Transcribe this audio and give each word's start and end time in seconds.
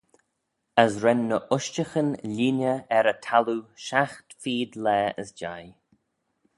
As 0.83 0.93
ren 1.03 1.21
ny 1.31 1.37
ushtaghyn 1.55 2.09
lhieeney 2.35 2.81
er 2.97 3.11
y 3.13 3.15
thalloo 3.25 3.63
shiaght 3.85 4.29
feed 4.41 4.71
laa 4.83 5.07
as 5.21 5.29
jeih. 5.39 5.71